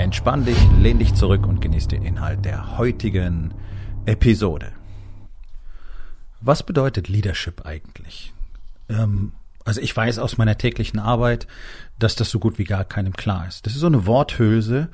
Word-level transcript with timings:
Entspann 0.00 0.46
dich, 0.46 0.56
lehn 0.80 0.98
dich 0.98 1.14
zurück 1.14 1.46
und 1.46 1.60
genieß 1.60 1.88
den 1.88 2.02
Inhalt 2.02 2.46
der 2.46 2.78
heutigen 2.78 3.52
Episode. 4.06 4.72
Was 6.40 6.62
bedeutet 6.62 7.08
Leadership 7.08 7.66
eigentlich? 7.66 8.32
Ähm, 8.88 9.32
also 9.66 9.82
ich 9.82 9.94
weiß 9.94 10.18
aus 10.18 10.38
meiner 10.38 10.56
täglichen 10.56 10.98
Arbeit, 10.98 11.46
dass 11.98 12.16
das 12.16 12.30
so 12.30 12.38
gut 12.38 12.58
wie 12.58 12.64
gar 12.64 12.84
keinem 12.84 13.12
klar 13.12 13.46
ist. 13.46 13.66
Das 13.66 13.74
ist 13.74 13.80
so 13.80 13.88
eine 13.88 14.06
Worthülse, 14.06 14.88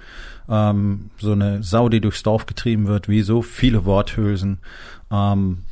ähm, 0.49 1.11
so 1.19 1.31
eine 1.33 1.63
Sau, 1.63 1.89
die 1.89 2.01
durchs 2.01 2.25
Dorf 2.25 2.47
getrieben 2.47 2.89
wird, 2.89 3.09
wie 3.09 3.23
so 3.23 3.43
viele 3.43 3.85
Worthülsen. 3.85 4.59
Ähm, 5.13 5.63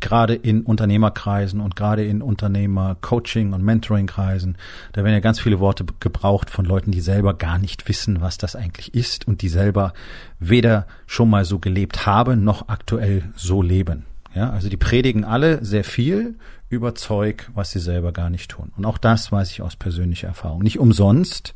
gerade 0.00 0.34
in 0.34 0.62
Unternehmerkreisen 0.62 1.60
und 1.60 1.76
gerade 1.76 2.04
in 2.04 2.22
Unternehmer-Coaching- 2.22 3.52
und 3.52 3.64
Mentoring-Kreisen, 3.64 4.56
da 4.92 5.02
werden 5.02 5.14
ja 5.14 5.20
ganz 5.20 5.40
viele 5.40 5.60
Worte 5.60 5.84
gebraucht 6.00 6.50
von 6.50 6.64
Leuten, 6.64 6.90
die 6.90 7.00
selber 7.00 7.34
gar 7.34 7.58
nicht 7.58 7.88
wissen, 7.88 8.20
was 8.20 8.38
das 8.38 8.56
eigentlich 8.56 8.94
ist 8.94 9.26
und 9.26 9.42
die 9.42 9.48
selber 9.48 9.92
weder 10.38 10.86
schon 11.06 11.30
mal 11.30 11.44
so 11.44 11.58
gelebt 11.58 12.06
haben, 12.06 12.44
noch 12.44 12.68
aktuell 12.68 13.24
so 13.36 13.62
leben. 13.62 14.04
Ja, 14.34 14.50
also 14.50 14.68
die 14.68 14.76
predigen 14.76 15.24
alle 15.24 15.64
sehr 15.64 15.84
viel 15.84 16.36
über 16.68 16.94
Zeug, 16.94 17.50
was 17.54 17.72
sie 17.72 17.80
selber 17.80 18.12
gar 18.12 18.30
nicht 18.30 18.50
tun. 18.50 18.72
Und 18.76 18.84
auch 18.84 18.98
das 18.98 19.32
weiß 19.32 19.50
ich 19.50 19.60
aus 19.60 19.74
persönlicher 19.74 20.28
Erfahrung. 20.28 20.62
Nicht 20.62 20.78
umsonst 20.78 21.52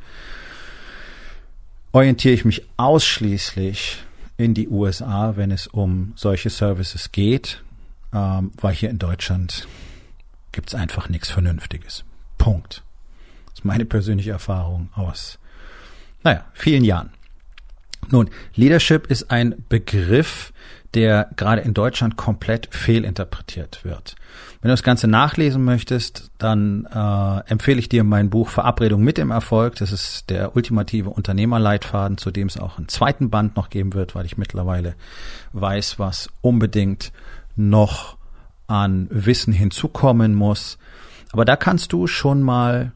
orientiere 1.92 2.34
ich 2.34 2.44
mich 2.44 2.66
ausschließlich 2.77 4.02
in 4.36 4.55
die 4.55 4.68
USA, 4.68 5.36
wenn 5.36 5.52
es 5.52 5.68
um 5.68 6.12
solche 6.16 6.50
Services 6.50 7.12
geht 7.12 7.62
ähm, 8.14 8.52
weil 8.60 8.74
hier 8.74 8.90
in 8.90 8.98
Deutschland 8.98 9.66
gibt's 10.52 10.74
einfach 10.74 11.08
nichts 11.08 11.30
Vernünftiges. 11.30 12.04
Punkt. 12.38 12.82
Das 13.46 13.60
ist 13.60 13.64
meine 13.64 13.84
persönliche 13.84 14.30
Erfahrung 14.30 14.88
aus, 14.94 15.38
naja, 16.22 16.44
vielen 16.54 16.84
Jahren. 16.84 17.10
Nun, 18.10 18.30
Leadership 18.54 19.06
ist 19.10 19.30
ein 19.30 19.64
Begriff, 19.68 20.52
der 20.94 21.28
gerade 21.36 21.62
in 21.62 21.74
Deutschland 21.74 22.16
komplett 22.16 22.68
fehlinterpretiert 22.70 23.84
wird. 23.84 24.14
Wenn 24.60 24.68
du 24.68 24.72
das 24.72 24.82
Ganze 24.82 25.08
nachlesen 25.08 25.64
möchtest, 25.64 26.30
dann 26.38 26.86
äh, 26.86 27.50
empfehle 27.50 27.78
ich 27.78 27.88
dir 27.88 28.04
mein 28.04 28.30
Buch 28.30 28.48
Verabredung 28.48 29.02
mit 29.02 29.18
dem 29.18 29.30
Erfolg. 29.30 29.76
Das 29.76 29.92
ist 29.92 30.30
der 30.30 30.56
ultimative 30.56 31.10
Unternehmerleitfaden, 31.10 32.16
zu 32.16 32.30
dem 32.30 32.46
es 32.46 32.58
auch 32.58 32.78
einen 32.78 32.88
zweiten 32.88 33.28
Band 33.28 33.56
noch 33.56 33.70
geben 33.70 33.94
wird, 33.94 34.14
weil 34.14 34.24
ich 34.24 34.38
mittlerweile 34.38 34.94
weiß, 35.52 35.98
was 35.98 36.30
unbedingt 36.40 37.12
noch 37.56 38.16
an 38.66 39.08
Wissen 39.10 39.52
hinzukommen 39.52 40.34
muss. 40.34 40.78
Aber 41.33 41.44
da 41.44 41.56
kannst 41.56 41.92
du 41.92 42.06
schon 42.06 42.42
mal 42.42 42.92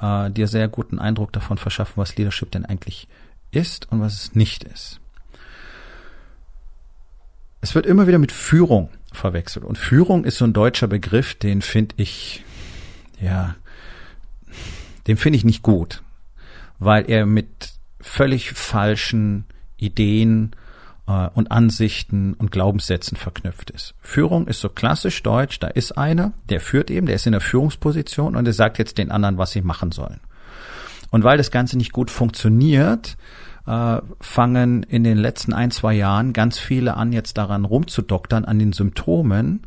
äh, 0.00 0.30
dir 0.30 0.48
sehr 0.48 0.68
guten 0.68 0.98
Eindruck 0.98 1.32
davon 1.32 1.58
verschaffen, 1.58 1.94
was 1.96 2.16
Leadership 2.16 2.50
denn 2.50 2.64
eigentlich 2.64 3.08
ist 3.50 3.90
und 3.90 4.00
was 4.00 4.14
es 4.14 4.34
nicht 4.34 4.64
ist. 4.64 5.00
Es 7.60 7.74
wird 7.74 7.86
immer 7.86 8.06
wieder 8.06 8.18
mit 8.18 8.32
Führung 8.32 8.90
verwechselt. 9.12 9.64
Und 9.64 9.78
Führung 9.78 10.24
ist 10.24 10.38
so 10.38 10.44
ein 10.44 10.52
deutscher 10.52 10.86
Begriff, 10.86 11.34
den 11.34 11.62
finde 11.62 11.94
ich, 11.98 12.44
ja, 13.20 13.56
den 15.06 15.16
finde 15.16 15.38
ich 15.38 15.44
nicht 15.44 15.62
gut, 15.62 16.02
weil 16.78 17.10
er 17.10 17.26
mit 17.26 17.72
völlig 18.00 18.52
falschen 18.52 19.46
Ideen 19.76 20.54
äh, 21.06 21.28
und 21.34 21.50
Ansichten 21.50 22.34
und 22.34 22.50
Glaubenssätzen 22.50 23.16
verknüpft 23.16 23.70
ist. 23.70 23.94
Führung 24.00 24.46
ist 24.46 24.60
so 24.60 24.68
klassisch 24.68 25.22
deutsch, 25.22 25.58
da 25.58 25.68
ist 25.68 25.92
einer, 25.92 26.32
der 26.48 26.60
führt 26.60 26.90
eben, 26.90 27.06
der 27.06 27.16
ist 27.16 27.26
in 27.26 27.32
der 27.32 27.40
Führungsposition 27.40 28.36
und 28.36 28.44
der 28.44 28.54
sagt 28.54 28.78
jetzt 28.78 28.98
den 28.98 29.10
anderen, 29.10 29.38
was 29.38 29.52
sie 29.52 29.62
machen 29.62 29.92
sollen. 29.92 30.20
Und 31.10 31.24
weil 31.24 31.38
das 31.38 31.50
Ganze 31.50 31.76
nicht 31.76 31.92
gut 31.92 32.10
funktioniert, 32.10 33.16
äh, 33.66 33.98
fangen 34.20 34.82
in 34.84 35.04
den 35.04 35.18
letzten 35.18 35.52
ein, 35.52 35.70
zwei 35.70 35.94
Jahren 35.94 36.32
ganz 36.32 36.58
viele 36.58 36.96
an, 36.96 37.12
jetzt 37.12 37.38
daran 37.38 37.64
rumzudoktern, 37.64 38.44
an 38.44 38.58
den 38.58 38.72
Symptomen 38.72 39.62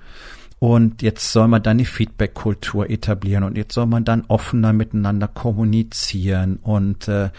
und 0.60 1.02
jetzt 1.02 1.32
soll 1.32 1.48
man 1.48 1.64
dann 1.64 1.78
die 1.78 1.86
Feedback-Kultur 1.86 2.90
etablieren 2.90 3.44
und 3.46 3.58
jetzt 3.58 3.74
soll 3.74 3.86
man 3.86 4.04
dann 4.04 4.26
offener 4.28 4.74
miteinander 4.74 5.30
kommunizieren 5.30 6.58
und 6.62 7.08
äh, 7.08 7.30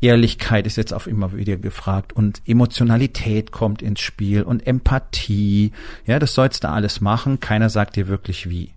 Ehrlichkeit 0.00 0.66
ist 0.66 0.76
jetzt 0.76 0.94
auch 0.94 1.06
immer 1.06 1.34
wieder 1.34 1.58
gefragt 1.58 2.14
und 2.14 2.40
Emotionalität 2.46 3.52
kommt 3.52 3.82
ins 3.82 4.00
Spiel 4.00 4.42
und 4.42 4.66
Empathie. 4.66 5.72
Ja, 6.06 6.18
das 6.18 6.34
sollst 6.34 6.64
du 6.64 6.70
alles 6.70 7.00
machen. 7.02 7.40
Keiner 7.40 7.68
sagt 7.68 7.96
dir 7.96 8.08
wirklich 8.08 8.48
wie. 8.48 8.72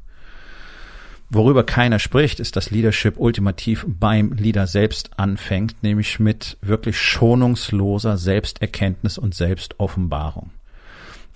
Worüber 1.30 1.64
keiner 1.64 1.98
spricht, 1.98 2.40
ist, 2.40 2.56
dass 2.56 2.70
Leadership 2.70 3.18
ultimativ 3.18 3.86
beim 3.88 4.34
Leader 4.34 4.68
selbst 4.68 5.18
anfängt, 5.18 5.82
nämlich 5.82 6.20
mit 6.20 6.58
wirklich 6.62 7.00
schonungsloser 7.00 8.18
Selbsterkenntnis 8.18 9.18
und 9.18 9.34
Selbstoffenbarung. 9.34 10.52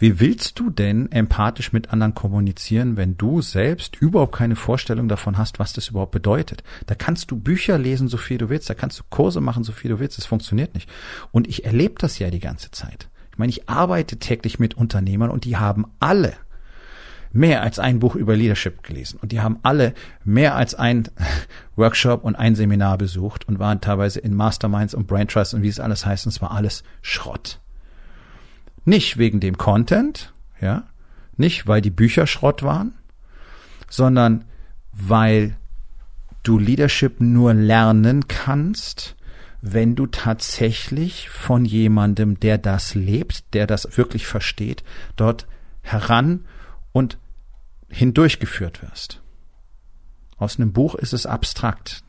Wie 0.02 0.22
willst 0.22 0.58
du 0.58 0.70
denn 0.70 1.12
empathisch 1.12 1.74
mit 1.74 1.92
anderen 1.92 2.16
kommunizieren, 2.16 2.96
wenn 2.96 3.18
du 3.18 3.42
selbst 3.42 3.98
überhaupt 3.98 4.34
keine 4.34 4.56
Vorstellung 4.56 5.10
davon 5.10 5.38
hast, 5.38 5.60
was 5.60 5.74
das 5.74 5.90
überhaupt 5.90 6.14
bedeutet? 6.14 6.64
Da 6.86 6.96
kannst 6.96 7.32
du 7.32 7.36
Bücher 7.36 7.78
lesen, 7.78 8.08
so 8.08 8.16
viel 8.16 8.38
du 8.38 8.48
willst, 8.48 8.70
da 8.70 8.76
kannst 8.76 8.98
du 8.98 9.04
Kurse 9.10 9.42
machen, 9.42 9.66
so 9.66 9.74
viel 9.74 9.92
du 9.92 10.00
willst, 10.00 10.18
es 10.18 10.26
funktioniert 10.26 10.74
nicht. 10.74 10.90
Und 11.32 11.50
ich 11.50 11.66
erlebe 11.66 11.96
das 11.98 12.18
ja 12.18 12.30
die 12.30 12.40
ganze 12.40 12.72
Zeit. 12.72 13.10
Ich 13.34 13.38
meine, 13.38 13.50
ich 13.50 13.68
arbeite 13.68 14.18
täglich 14.20 14.58
mit 14.58 14.74
Unternehmern 14.74 15.30
und 15.30 15.44
die 15.44 15.58
haben 15.58 15.86
alle 16.00 16.32
mehr 17.34 17.62
als 17.62 17.78
ein 17.78 18.00
Buch 18.00 18.16
über 18.16 18.38
Leadership 18.38 18.84
gelesen 18.84 19.20
und 19.22 19.34
die 19.34 19.42
haben 19.42 19.60
alle 19.64 19.94
mehr 20.24 20.56
als 20.56 20.76
ein 20.76 21.10
Workshop 21.76 22.24
und 22.24 22.38
ein 22.38 22.56
Seminar 22.56 22.98
besucht 22.98 23.50
und 23.50 23.60
waren 23.60 23.82
teilweise 23.82 24.22
in 24.22 24.34
Masterminds 24.34 24.94
und 24.94 25.08
Brain 25.08 25.28
Trust 25.28 25.54
und 25.54 25.62
wie 25.62 25.68
es 25.68 25.82
alles 25.82 26.06
heißt, 26.06 26.26
und 26.26 26.32
es 26.32 26.42
war 26.42 26.52
alles 26.52 26.84
Schrott. 27.02 27.60
Nicht 28.90 29.20
wegen 29.20 29.40
dem 29.40 29.56
Content, 29.60 30.34
ja, 30.60 30.88
nicht 31.38 31.68
weil 31.68 31.80
die 31.80 31.92
Bücher 31.92 32.26
Schrott 32.26 32.64
waren, 32.64 32.96
sondern 33.88 34.46
weil 34.92 35.58
du 36.42 36.58
Leadership 36.58 37.22
nur 37.22 37.54
lernen 37.54 38.28
kannst, 38.28 39.16
wenn 39.62 39.94
du 39.96 40.08
tatsächlich 40.08 41.30
von 41.30 41.66
jemandem, 41.66 42.40
der 42.40 42.58
das 42.58 42.96
lebt, 42.96 43.54
der 43.54 43.68
das 43.68 43.96
wirklich 43.96 44.26
versteht, 44.26 44.84
dort 45.16 45.46
heran 45.84 46.46
und 46.92 47.20
hindurchgeführt 47.90 48.82
wirst. 48.82 49.22
Aus 50.36 50.58
einem 50.58 50.74
Buch 50.74 50.96
ist 50.96 51.14
es 51.14 51.28
abstrakt. 51.28 52.04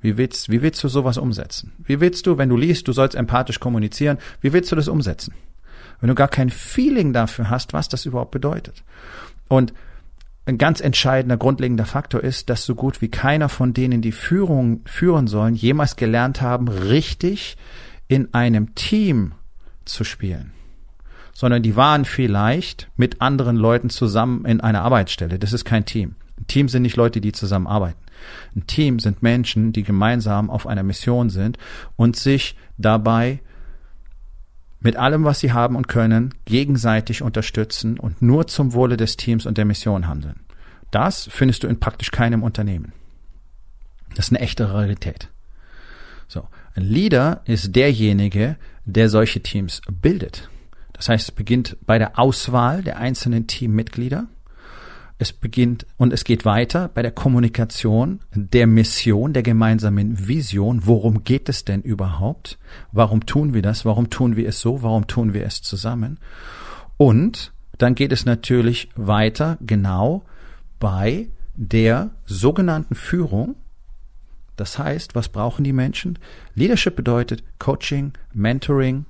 Wie 0.00 0.16
willst, 0.16 0.48
wie 0.48 0.62
willst 0.62 0.82
du 0.82 0.88
sowas 0.88 1.18
umsetzen? 1.18 1.74
Wie 1.84 2.00
willst 2.00 2.26
du, 2.26 2.38
wenn 2.38 2.48
du 2.48 2.56
liest, 2.56 2.88
du 2.88 2.94
sollst 2.94 3.14
empathisch 3.14 3.60
kommunizieren, 3.60 4.16
wie 4.40 4.54
willst 4.54 4.72
du 4.72 4.76
das 4.76 4.88
umsetzen? 4.88 5.34
Wenn 6.00 6.08
du 6.08 6.14
gar 6.14 6.28
kein 6.28 6.50
Feeling 6.50 7.12
dafür 7.12 7.50
hast, 7.50 7.72
was 7.72 7.88
das 7.88 8.06
überhaupt 8.06 8.30
bedeutet. 8.30 8.82
Und 9.48 9.72
ein 10.46 10.58
ganz 10.58 10.80
entscheidender, 10.80 11.36
grundlegender 11.36 11.86
Faktor 11.86 12.22
ist, 12.22 12.50
dass 12.50 12.64
so 12.64 12.74
gut 12.74 13.00
wie 13.00 13.08
keiner 13.08 13.48
von 13.48 13.72
denen, 13.72 14.02
die 14.02 14.12
Führung 14.12 14.82
führen 14.84 15.26
sollen, 15.26 15.54
jemals 15.54 15.96
gelernt 15.96 16.42
haben, 16.42 16.68
richtig 16.68 17.56
in 18.08 18.34
einem 18.34 18.74
Team 18.74 19.32
zu 19.86 20.04
spielen. 20.04 20.52
Sondern 21.32 21.62
die 21.62 21.76
waren 21.76 22.04
vielleicht 22.04 22.88
mit 22.96 23.22
anderen 23.22 23.56
Leuten 23.56 23.90
zusammen 23.90 24.44
in 24.44 24.60
einer 24.60 24.82
Arbeitsstelle. 24.82 25.38
Das 25.38 25.52
ist 25.52 25.64
kein 25.64 25.86
Team. 25.86 26.14
Ein 26.38 26.46
Team 26.46 26.68
sind 26.68 26.82
nicht 26.82 26.96
Leute, 26.96 27.20
die 27.20 27.32
zusammen 27.32 27.66
arbeiten. 27.66 27.98
Ein 28.54 28.66
Team 28.66 28.98
sind 28.98 29.22
Menschen, 29.22 29.72
die 29.72 29.82
gemeinsam 29.82 30.50
auf 30.50 30.66
einer 30.66 30.82
Mission 30.82 31.30
sind 31.30 31.58
und 31.96 32.16
sich 32.16 32.56
dabei 32.76 33.40
mit 34.84 34.96
allem, 34.96 35.24
was 35.24 35.40
sie 35.40 35.52
haben 35.52 35.76
und 35.76 35.88
können, 35.88 36.34
gegenseitig 36.44 37.22
unterstützen 37.22 37.98
und 37.98 38.20
nur 38.20 38.46
zum 38.46 38.74
Wohle 38.74 38.98
des 38.98 39.16
Teams 39.16 39.46
und 39.46 39.56
der 39.56 39.64
Mission 39.64 40.06
handeln. 40.06 40.40
Das 40.90 41.26
findest 41.32 41.64
du 41.64 41.68
in 41.68 41.80
praktisch 41.80 42.10
keinem 42.10 42.42
Unternehmen. 42.42 42.92
Das 44.14 44.26
ist 44.26 44.32
eine 44.32 44.40
echte 44.40 44.72
Rarität. 44.72 45.30
So. 46.28 46.46
Ein 46.76 46.84
Leader 46.84 47.40
ist 47.46 47.74
derjenige, 47.74 48.56
der 48.84 49.08
solche 49.08 49.42
Teams 49.42 49.80
bildet. 49.90 50.50
Das 50.92 51.08
heißt, 51.08 51.30
es 51.30 51.34
beginnt 51.34 51.78
bei 51.86 51.98
der 51.98 52.18
Auswahl 52.18 52.82
der 52.82 52.98
einzelnen 52.98 53.46
Teammitglieder. 53.46 54.26
Es 55.18 55.32
beginnt 55.32 55.86
und 55.96 56.12
es 56.12 56.24
geht 56.24 56.44
weiter 56.44 56.88
bei 56.88 57.02
der 57.02 57.12
Kommunikation 57.12 58.20
der 58.34 58.66
Mission, 58.66 59.32
der 59.32 59.42
gemeinsamen 59.42 60.28
Vision. 60.28 60.86
Worum 60.86 61.22
geht 61.22 61.48
es 61.48 61.64
denn 61.64 61.82
überhaupt? 61.82 62.58
Warum 62.92 63.24
tun 63.24 63.54
wir 63.54 63.62
das? 63.62 63.84
Warum 63.84 64.10
tun 64.10 64.36
wir 64.36 64.48
es 64.48 64.60
so? 64.60 64.82
Warum 64.82 65.06
tun 65.06 65.32
wir 65.32 65.44
es 65.46 65.62
zusammen? 65.62 66.18
Und 66.96 67.52
dann 67.78 67.94
geht 67.94 68.12
es 68.12 68.24
natürlich 68.24 68.88
weiter 68.96 69.58
genau 69.60 70.24
bei 70.80 71.28
der 71.54 72.10
sogenannten 72.26 72.94
Führung. 72.94 73.56
Das 74.56 74.78
heißt, 74.78 75.14
was 75.14 75.28
brauchen 75.28 75.64
die 75.64 75.72
Menschen? 75.72 76.18
Leadership 76.54 76.96
bedeutet 76.96 77.42
Coaching, 77.58 78.12
Mentoring, 78.32 79.06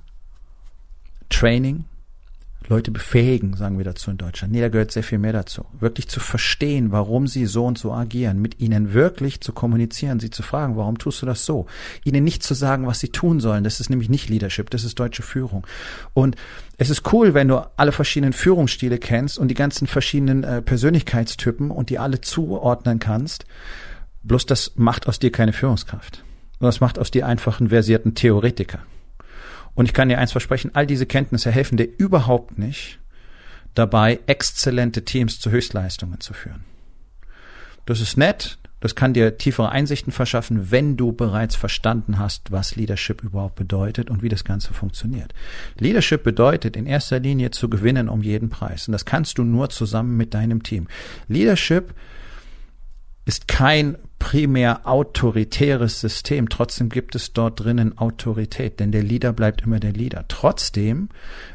Training, 1.29 1.85
Leute 2.67 2.91
befähigen, 2.91 3.55
sagen 3.55 3.77
wir 3.77 3.85
dazu 3.85 4.09
in 4.09 4.17
Deutschland. 4.17 4.53
Nee, 4.53 4.61
da 4.61 4.69
gehört 4.69 4.91
sehr 4.91 5.03
viel 5.03 5.19
mehr 5.19 5.33
dazu. 5.33 5.65
Wirklich 5.79 6.07
zu 6.07 6.19
verstehen, 6.19 6.91
warum 6.91 7.27
sie 7.27 7.45
so 7.45 7.65
und 7.65 7.77
so 7.77 7.93
agieren, 7.93 8.41
mit 8.41 8.59
ihnen 8.59 8.93
wirklich 8.93 9.41
zu 9.41 9.53
kommunizieren, 9.53 10.19
sie 10.19 10.29
zu 10.29 10.41
fragen, 10.41 10.75
warum 10.75 10.97
tust 10.97 11.21
du 11.21 11.25
das 11.25 11.45
so? 11.45 11.67
Ihnen 12.03 12.23
nicht 12.23 12.43
zu 12.43 12.53
sagen, 12.53 12.87
was 12.87 12.99
sie 12.99 13.09
tun 13.09 13.39
sollen. 13.39 13.63
Das 13.63 13.79
ist 13.79 13.89
nämlich 13.89 14.09
nicht 14.09 14.29
Leadership, 14.29 14.69
das 14.69 14.83
ist 14.83 14.99
deutsche 14.99 15.23
Führung. 15.23 15.65
Und 16.13 16.35
es 16.77 16.89
ist 16.89 17.11
cool, 17.13 17.33
wenn 17.33 17.47
du 17.47 17.59
alle 17.77 17.91
verschiedenen 17.91 18.33
Führungsstile 18.33 18.97
kennst 18.97 19.37
und 19.37 19.49
die 19.49 19.55
ganzen 19.55 19.87
verschiedenen 19.87 20.43
äh, 20.43 20.61
Persönlichkeitstypen 20.61 21.71
und 21.71 21.89
die 21.89 21.99
alle 21.99 22.21
zuordnen 22.21 22.99
kannst. 22.99 23.45
Bloß 24.23 24.47
das 24.47 24.71
macht 24.75 25.07
aus 25.07 25.19
dir 25.19 25.31
keine 25.31 25.53
Führungskraft. 25.53 26.23
Das 26.59 26.79
macht 26.79 26.97
aus 26.97 27.11
dir 27.11 27.27
einfach 27.27 27.59
einen 27.59 27.69
versierten 27.69 28.15
Theoretiker. 28.15 28.79
Und 29.75 29.85
ich 29.85 29.93
kann 29.93 30.09
dir 30.09 30.17
eins 30.17 30.31
versprechen, 30.31 30.71
all 30.73 30.87
diese 30.87 31.05
Kenntnisse 31.05 31.51
helfen 31.51 31.77
dir 31.77 31.87
überhaupt 31.97 32.57
nicht 32.57 32.99
dabei, 33.73 34.19
exzellente 34.25 35.03
Teams 35.03 35.39
zu 35.39 35.51
Höchstleistungen 35.51 36.21
zu 36.21 36.33
führen. 36.33 36.63
Das 37.85 37.99
ist 37.99 38.17
nett, 38.17 38.57
das 38.79 38.95
kann 38.95 39.13
dir 39.13 39.37
tiefere 39.37 39.69
Einsichten 39.69 40.11
verschaffen, 40.11 40.71
wenn 40.71 40.95
du 40.95 41.11
bereits 41.11 41.55
verstanden 41.55 42.19
hast, 42.19 42.51
was 42.51 42.75
Leadership 42.75 43.23
überhaupt 43.23 43.55
bedeutet 43.55 44.09
und 44.09 44.21
wie 44.21 44.29
das 44.29 44.43
Ganze 44.43 44.73
funktioniert. 44.73 45.33
Leadership 45.79 46.23
bedeutet 46.23 46.75
in 46.75 46.85
erster 46.85 47.19
Linie 47.19 47.51
zu 47.51 47.69
gewinnen 47.69 48.09
um 48.09 48.21
jeden 48.21 48.49
Preis. 48.49 48.87
Und 48.87 48.91
das 48.91 49.05
kannst 49.05 49.37
du 49.37 49.43
nur 49.43 49.69
zusammen 49.69 50.17
mit 50.17 50.33
deinem 50.33 50.63
Team. 50.63 50.87
Leadership 51.27 51.93
ist 53.25 53.47
kein 53.47 53.97
primär 54.19 54.87
autoritäres 54.87 55.99
System. 55.99 56.49
Trotzdem 56.49 56.89
gibt 56.89 57.15
es 57.15 57.33
dort 57.33 57.59
drinnen 57.59 57.97
Autorität, 57.97 58.79
denn 58.79 58.91
der 58.91 59.03
Leader 59.03 59.33
bleibt 59.33 59.61
immer 59.61 59.79
der 59.79 59.93
Leader. 59.93 60.25
Trotzdem 60.27 61.09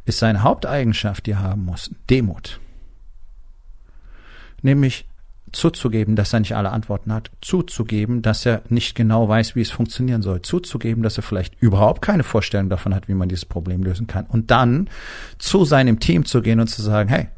ist 0.05 0.19
seine 0.19 0.43
Haupteigenschaft, 0.43 1.27
die 1.27 1.33
er 1.33 1.43
haben 1.43 1.65
muss, 1.65 1.91
Demut. 2.09 2.61
Nämlich 4.63 5.07
zuzugeben, 5.53 6.17
dass 6.17 6.33
er 6.33 6.41
nicht 6.41 6.55
alle 6.55 6.71
Antworten 6.71 7.13
hat, 7.13 7.31
zuzugeben, 7.41 8.23
dass 8.23 8.47
er 8.47 8.63
nicht 8.69 8.95
genau 8.95 9.29
weiß, 9.29 9.57
wie 9.57 9.63
es 9.63 9.71
funktionieren 9.71 10.23
soll, 10.23 10.43
zuzugeben, 10.43 11.03
dass 11.03 11.17
er 11.17 11.23
vielleicht 11.23 11.61
überhaupt 11.61 12.03
keine 12.03 12.23
Vorstellung 12.23 12.69
davon 12.69 12.95
hat, 12.95 13.09
wie 13.09 13.15
man 13.15 13.29
dieses 13.29 13.47
Problem 13.47 13.83
lösen 13.83 14.07
kann 14.07 14.27
und 14.27 14.51
dann 14.51 14.89
zu 15.39 15.65
seinem 15.65 15.99
Team 15.99 16.25
zu 16.25 16.43
gehen 16.43 16.61
und 16.61 16.69
zu 16.69 16.83
sagen, 16.83 17.09
hey, 17.09 17.29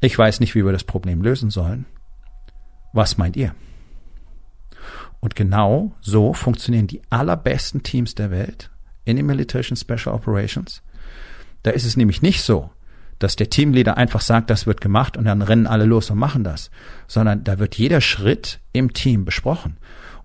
ich 0.00 0.16
weiß 0.16 0.40
nicht, 0.40 0.54
wie 0.54 0.64
wir 0.64 0.72
das 0.72 0.84
Problem 0.84 1.22
lösen 1.22 1.50
sollen. 1.50 1.84
Was 2.92 3.18
meint 3.18 3.36
ihr? 3.36 3.54
Und 5.20 5.36
genau 5.36 5.94
so 6.00 6.32
funktionieren 6.32 6.88
die 6.88 7.02
allerbesten 7.10 7.82
Teams 7.82 8.14
der 8.14 8.30
Welt 8.30 8.70
in 9.04 9.16
den 9.16 9.26
militärischen 9.26 9.76
Special 9.76 10.14
Operations. 10.14 10.82
Da 11.62 11.70
ist 11.70 11.84
es 11.84 11.96
nämlich 11.96 12.22
nicht 12.22 12.42
so, 12.42 12.70
dass 13.18 13.36
der 13.36 13.50
Teamleader 13.50 13.96
einfach 13.96 14.20
sagt, 14.20 14.50
das 14.50 14.66
wird 14.66 14.80
gemacht 14.80 15.16
und 15.16 15.24
dann 15.24 15.42
rennen 15.42 15.68
alle 15.68 15.84
los 15.84 16.10
und 16.10 16.18
machen 16.18 16.42
das, 16.42 16.70
sondern 17.06 17.44
da 17.44 17.60
wird 17.60 17.76
jeder 17.76 18.00
Schritt 18.00 18.60
im 18.72 18.92
Team 18.92 19.24
besprochen. 19.24 19.76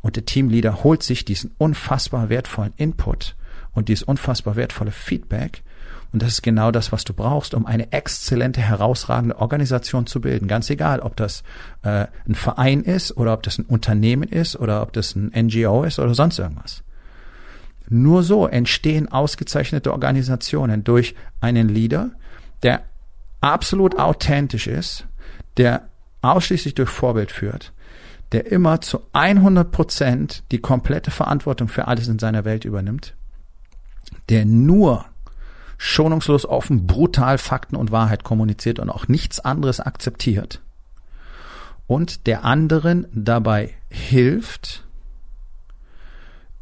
Und 0.01 0.15
der 0.15 0.25
Teamleader 0.25 0.83
holt 0.83 1.03
sich 1.03 1.25
diesen 1.25 1.51
unfassbar 1.59 2.29
wertvollen 2.29 2.73
Input 2.75 3.35
und 3.73 3.89
dieses 3.89 4.03
unfassbar 4.03 4.55
wertvolle 4.55 4.91
Feedback 4.91 5.63
und 6.17 6.23
das 6.23 6.33
ist 6.33 6.41
genau 6.41 6.71
das, 6.71 6.91
was 6.91 7.03
du 7.03 7.13
brauchst, 7.13 7.53
um 7.53 7.67
eine 7.67 7.91
exzellente, 7.91 8.59
herausragende 8.59 9.37
Organisation 9.37 10.07
zu 10.07 10.19
bilden. 10.19 10.47
Ganz 10.47 10.67
egal, 10.71 10.99
ob 10.99 11.15
das 11.15 11.43
äh, 11.83 12.07
ein 12.27 12.33
Verein 12.33 12.81
ist 12.81 13.15
oder 13.15 13.33
ob 13.33 13.43
das 13.43 13.59
ein 13.59 13.65
Unternehmen 13.65 14.27
ist 14.27 14.55
oder 14.55 14.81
ob 14.81 14.93
das 14.93 15.15
ein 15.15 15.31
NGO 15.35 15.83
ist 15.83 15.99
oder 15.99 16.15
sonst 16.15 16.39
irgendwas. 16.39 16.81
Nur 17.87 18.23
so 18.23 18.47
entstehen 18.47 19.11
ausgezeichnete 19.11 19.91
Organisationen 19.91 20.83
durch 20.83 21.13
einen 21.39 21.69
Leader, 21.69 22.09
der 22.63 22.81
absolut 23.39 23.99
authentisch 23.99 24.65
ist, 24.65 25.05
der 25.57 25.87
ausschließlich 26.23 26.73
durch 26.73 26.89
Vorbild 26.89 27.31
führt, 27.31 27.73
der 28.31 28.51
immer 28.51 28.81
zu 28.81 29.01
100 29.13 29.71
Prozent 29.71 30.43
die 30.51 30.61
komplette 30.61 31.11
Verantwortung 31.11 31.67
für 31.67 31.87
alles 31.87 32.07
in 32.07 32.17
seiner 32.17 32.43
Welt 32.43 32.65
übernimmt, 32.65 33.13
der 34.29 34.45
nur 34.45 35.05
schonungslos 35.77 36.45
offen, 36.45 36.87
brutal 36.87 37.37
Fakten 37.37 37.75
und 37.75 37.91
Wahrheit 37.91 38.23
kommuniziert 38.23 38.79
und 38.79 38.89
auch 38.89 39.07
nichts 39.07 39.39
anderes 39.39 39.79
akzeptiert 39.79 40.61
und 41.87 42.27
der 42.27 42.43
anderen 42.43 43.07
dabei 43.13 43.73
hilft, 43.89 44.83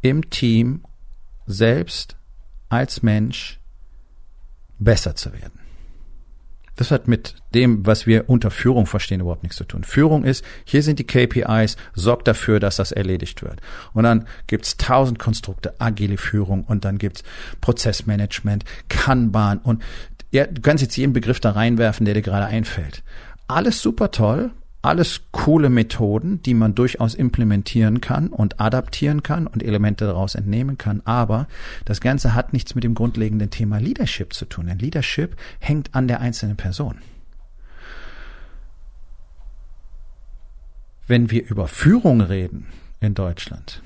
im 0.00 0.30
Team 0.30 0.84
selbst 1.46 2.16
als 2.68 3.02
Mensch 3.02 3.58
besser 4.78 5.16
zu 5.16 5.32
werden. 5.32 5.65
Das 6.76 6.90
hat 6.90 7.08
mit 7.08 7.34
dem, 7.54 7.86
was 7.86 8.06
wir 8.06 8.28
unter 8.28 8.50
Führung 8.50 8.86
verstehen, 8.86 9.20
überhaupt 9.20 9.42
nichts 9.42 9.56
zu 9.56 9.64
tun. 9.64 9.82
Führung 9.82 10.24
ist, 10.24 10.44
hier 10.64 10.82
sind 10.82 10.98
die 10.98 11.06
KPIs, 11.06 11.76
sorgt 11.94 12.28
dafür, 12.28 12.60
dass 12.60 12.76
das 12.76 12.92
erledigt 12.92 13.42
wird. 13.42 13.60
Und 13.94 14.04
dann 14.04 14.26
gibt's 14.46 14.76
tausend 14.76 15.18
Konstrukte, 15.18 15.74
agile 15.78 16.18
Führung 16.18 16.64
und 16.64 16.84
dann 16.84 16.98
gibt's 16.98 17.24
Prozessmanagement, 17.60 18.64
Kanban 18.88 19.58
und 19.58 19.82
ja, 20.32 20.46
du 20.46 20.60
kannst 20.60 20.82
jetzt 20.82 20.96
jeden 20.96 21.12
Begriff 21.12 21.40
da 21.40 21.52
reinwerfen, 21.52 22.04
der 22.04 22.14
dir 22.14 22.22
gerade 22.22 22.46
einfällt. 22.46 23.02
Alles 23.48 23.80
super 23.80 24.10
toll, 24.10 24.50
alles 24.86 25.22
coole 25.32 25.68
Methoden, 25.68 26.40
die 26.42 26.54
man 26.54 26.74
durchaus 26.74 27.14
implementieren 27.14 28.00
kann 28.00 28.28
und 28.28 28.60
adaptieren 28.60 29.22
kann 29.22 29.46
und 29.46 29.62
Elemente 29.62 30.06
daraus 30.06 30.34
entnehmen 30.34 30.78
kann. 30.78 31.02
Aber 31.04 31.48
das 31.84 32.00
Ganze 32.00 32.34
hat 32.34 32.52
nichts 32.52 32.74
mit 32.74 32.84
dem 32.84 32.94
grundlegenden 32.94 33.50
Thema 33.50 33.78
Leadership 33.78 34.32
zu 34.32 34.44
tun. 34.44 34.66
Denn 34.66 34.78
Leadership 34.78 35.36
hängt 35.58 35.94
an 35.94 36.06
der 36.06 36.20
einzelnen 36.20 36.56
Person. 36.56 36.98
Wenn 41.08 41.30
wir 41.30 41.44
über 41.48 41.68
Führung 41.68 42.20
reden 42.20 42.66
in 43.00 43.14
Deutschland, 43.14 43.82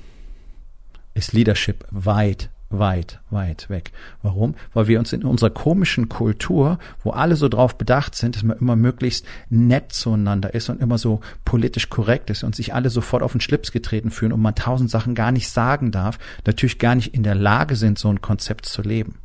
ist 1.13 1.33
Leadership 1.33 1.85
weit 1.89 2.49
weit, 2.71 3.19
weit 3.29 3.69
weg. 3.69 3.91
Warum? 4.21 4.55
Weil 4.73 4.87
wir 4.87 4.99
uns 4.99 5.13
in 5.13 5.23
unserer 5.23 5.49
komischen 5.49 6.09
Kultur, 6.09 6.79
wo 7.03 7.11
alle 7.11 7.35
so 7.35 7.47
drauf 7.49 7.77
bedacht 7.77 8.15
sind, 8.15 8.35
dass 8.35 8.43
man 8.43 8.57
immer 8.57 8.75
möglichst 8.75 9.25
nett 9.49 9.93
zueinander 9.93 10.53
ist 10.53 10.69
und 10.69 10.81
immer 10.81 10.97
so 10.97 11.21
politisch 11.45 11.89
korrekt 11.89 12.29
ist 12.29 12.43
und 12.43 12.55
sich 12.55 12.73
alle 12.73 12.89
sofort 12.89 13.23
auf 13.23 13.31
den 13.31 13.41
Schlips 13.41 13.71
getreten 13.71 14.11
fühlen 14.11 14.33
und 14.33 14.41
man 14.41 14.55
tausend 14.55 14.89
Sachen 14.89 15.15
gar 15.15 15.31
nicht 15.31 15.49
sagen 15.49 15.91
darf, 15.91 16.19
natürlich 16.45 16.79
gar 16.79 16.95
nicht 16.95 17.13
in 17.13 17.23
der 17.23 17.35
Lage 17.35 17.75
sind, 17.75 17.99
so 17.99 18.09
ein 18.09 18.21
Konzept 18.21 18.65
zu 18.65 18.81
leben. 18.81 19.20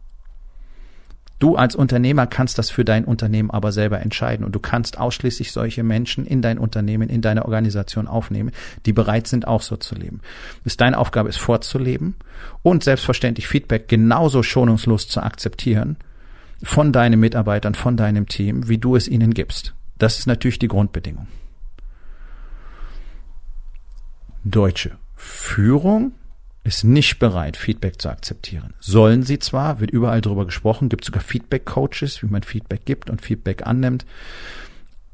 Du 1.39 1.57
als 1.57 1.77
Unternehmer 1.77 2.27
kannst 2.27 2.59
das 2.59 2.71
für 2.71 2.85
dein 2.85 3.05
Unternehmen 3.05 3.51
aber 3.51 3.71
selber 3.71 4.01
entscheiden 4.01 4.45
und 4.45 4.55
du 4.55 4.59
kannst 4.59 4.99
ausschließlich 4.99 5.53
solche 5.53 5.83
Menschen 5.83 6.25
in 6.25 6.41
dein 6.41 6.59
Unternehmen, 6.59 7.11
in 7.11 7.21
deine 7.21 7.45
Organisation 7.45 8.09
aufnehmen, 8.09 8.53
die 8.87 8.95
bereit 8.95 9.27
sind, 9.27 9.47
auch 9.47 9.61
so 9.61 9.77
zu 9.77 9.95
leben. 9.95 10.21
Es 10.65 10.79
deine 10.79 10.97
Aufgabe 10.97 11.29
ist, 11.29 11.37
vorzuleben 11.37 12.15
und 12.63 12.85
selbstverständlich 12.85 13.49
Feedback 13.49 13.89
genauso 13.89 14.43
schonungslos 14.43 15.09
zu 15.09 15.23
akzeptieren 15.23 15.97
von 16.63 16.93
deinen 16.93 17.21
Mitarbeitern, 17.21 17.75
von 17.75 17.99
deinem 17.99 18.27
Team, 18.27 18.69
wie 18.69 18.79
du 18.79 18.97
es 18.97 19.07
ihnen 19.07 19.35
gibst. 19.35 19.75
Das 19.99 20.19
ist 20.19 20.27
natürlich 20.27 20.59
die 20.59 20.69
Grundbedingung. 20.69 21.27
Deutsche 24.43 24.93
Führung 25.17 26.13
ist 26.67 26.85
nicht 26.85 27.19
bereit, 27.19 27.57
Feedback 27.57 28.01
zu 28.01 28.09
akzeptieren. 28.09 28.75
Sollen 28.81 29.23
sie 29.23 29.39
zwar, 29.39 29.81
wird 29.81 29.91
überall 29.91 30.21
darüber 30.21 30.45
gesprochen, 30.45 30.89
gibt 30.89 31.05
sogar 31.05 31.23
Feedback-Coaches, 31.23 32.23
wie 32.23 32.27
man 32.27 32.43
Feedback 32.43 32.85
gibt 32.85 33.09
und 33.11 33.23
Feedback 33.23 33.67
annimmt. 33.67 34.05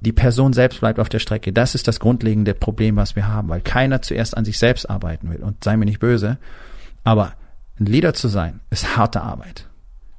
Die 0.00 0.12
Person 0.12 0.52
selbst 0.52 0.80
bleibt 0.80 0.98
auf 0.98 1.08
der 1.08 1.20
Strecke. 1.20 1.52
Das 1.52 1.74
ist 1.74 1.86
das 1.86 2.00
grundlegende 2.00 2.54
Problem, 2.54 2.96
was 2.96 3.16
wir 3.16 3.28
haben, 3.28 3.48
weil 3.48 3.60
keiner 3.60 4.02
zuerst 4.02 4.36
an 4.36 4.44
sich 4.44 4.58
selbst 4.58 4.88
arbeiten 4.88 5.30
will. 5.30 5.42
Und 5.42 5.62
sei 5.62 5.76
mir 5.76 5.84
nicht 5.84 6.00
böse, 6.00 6.38
aber 7.04 7.34
ein 7.78 7.86
Leader 7.86 8.14
zu 8.14 8.28
sein, 8.28 8.60
ist 8.70 8.96
harte 8.96 9.22
Arbeit 9.22 9.68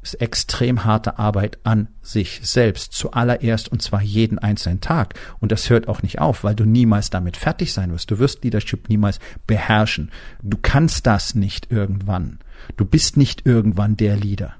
ist 0.03 0.21
extrem 0.21 0.83
harte 0.83 1.17
Arbeit 1.17 1.57
an 1.63 1.87
sich 2.01 2.41
selbst, 2.43 2.93
zuallererst 2.93 3.71
und 3.71 3.81
zwar 3.81 4.01
jeden 4.01 4.37
einzelnen 4.37 4.81
Tag. 4.81 5.15
Und 5.39 5.51
das 5.51 5.69
hört 5.69 5.87
auch 5.87 6.03
nicht 6.03 6.19
auf, 6.19 6.43
weil 6.43 6.55
du 6.55 6.65
niemals 6.65 7.09
damit 7.09 7.37
fertig 7.37 7.73
sein 7.73 7.91
wirst. 7.91 8.11
Du 8.11 8.19
wirst 8.19 8.43
Leadership 8.43 8.89
niemals 8.89 9.19
beherrschen. 9.47 10.11
Du 10.41 10.57
kannst 10.61 11.07
das 11.07 11.35
nicht 11.35 11.71
irgendwann. 11.71 12.39
Du 12.77 12.85
bist 12.85 13.17
nicht 13.17 13.45
irgendwann 13.45 13.97
der 13.97 14.17
Leader, 14.17 14.53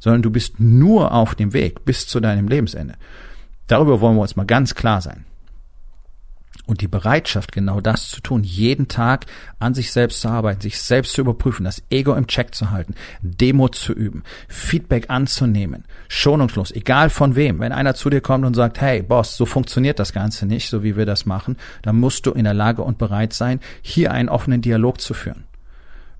sondern 0.00 0.22
du 0.22 0.30
bist 0.30 0.60
nur 0.60 1.12
auf 1.12 1.34
dem 1.34 1.52
Weg 1.52 1.84
bis 1.84 2.06
zu 2.06 2.20
deinem 2.20 2.48
Lebensende. 2.48 2.94
Darüber 3.68 4.00
wollen 4.00 4.16
wir 4.16 4.22
uns 4.22 4.36
mal 4.36 4.46
ganz 4.46 4.74
klar 4.74 5.00
sein. 5.00 5.24
Und 6.68 6.82
die 6.82 6.88
Bereitschaft, 6.88 7.50
genau 7.50 7.80
das 7.80 8.10
zu 8.10 8.20
tun, 8.20 8.44
jeden 8.44 8.88
Tag 8.88 9.24
an 9.58 9.72
sich 9.72 9.90
selbst 9.90 10.20
zu 10.20 10.28
arbeiten, 10.28 10.60
sich 10.60 10.80
selbst 10.80 11.14
zu 11.14 11.22
überprüfen, 11.22 11.64
das 11.64 11.82
Ego 11.88 12.14
im 12.14 12.26
Check 12.26 12.54
zu 12.54 12.70
halten, 12.70 12.94
Demo 13.22 13.68
zu 13.68 13.94
üben, 13.94 14.22
Feedback 14.48 15.08
anzunehmen, 15.08 15.84
schonungslos, 16.08 16.70
egal 16.70 17.08
von 17.08 17.36
wem. 17.36 17.58
Wenn 17.60 17.72
einer 17.72 17.94
zu 17.94 18.10
dir 18.10 18.20
kommt 18.20 18.44
und 18.44 18.54
sagt, 18.54 18.82
hey 18.82 19.02
Boss, 19.02 19.36
so 19.36 19.46
funktioniert 19.46 19.98
das 19.98 20.12
Ganze 20.12 20.44
nicht, 20.44 20.68
so 20.68 20.82
wie 20.82 20.94
wir 20.94 21.06
das 21.06 21.24
machen, 21.24 21.56
dann 21.80 21.98
musst 21.98 22.26
du 22.26 22.32
in 22.32 22.44
der 22.44 22.54
Lage 22.54 22.82
und 22.82 22.98
bereit 22.98 23.32
sein, 23.32 23.60
hier 23.80 24.12
einen 24.12 24.28
offenen 24.28 24.60
Dialog 24.60 25.00
zu 25.00 25.14
führen. 25.14 25.44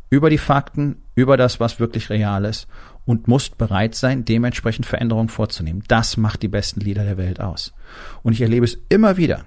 Über 0.09 0.31
die 0.31 0.39
Fakten, 0.39 0.97
über 1.15 1.37
das, 1.37 1.61
was 1.61 1.79
wirklich 1.79 2.09
real 2.09 2.47
ist 2.47 2.67
und 3.05 3.29
musst 3.29 3.59
bereit 3.59 3.95
sein, 3.95 4.25
dementsprechend 4.25 4.87
Veränderungen 4.87 5.29
vorzunehmen. 5.29 5.83
Das 5.89 6.17
macht 6.17 6.43
die 6.43 6.49
besten 6.49 6.81
Leader 6.81 7.05
der 7.05 7.19
Welt 7.19 7.39
aus. 7.39 7.75
Und 8.23 8.33
ich 8.33 8.41
erlebe 8.41 8.65
es 8.65 8.79
immer 8.89 9.19
wieder, 9.19 9.45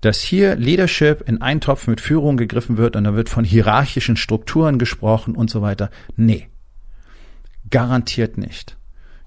dass 0.00 0.20
hier 0.20 0.56
Leadership 0.56 1.26
in 1.26 1.42
einen 1.42 1.60
Topf 1.60 1.86
mit 1.86 2.00
Führung 2.00 2.36
gegriffen 2.36 2.76
wird 2.76 2.96
und 2.96 3.04
da 3.04 3.14
wird 3.14 3.28
von 3.28 3.44
hierarchischen 3.44 4.16
Strukturen 4.16 4.78
gesprochen 4.78 5.34
und 5.34 5.50
so 5.50 5.62
weiter. 5.62 5.90
Nee. 6.16 6.48
Garantiert 7.70 8.38
nicht. 8.38 8.76